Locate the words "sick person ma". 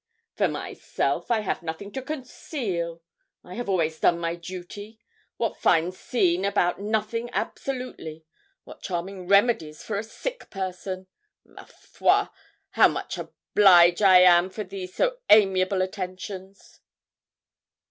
10.03-11.65